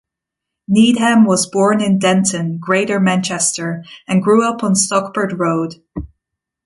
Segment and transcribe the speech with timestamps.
[0.67, 5.75] Needham was born in Denton, Greater Manchester, and grew up on Stockport Road.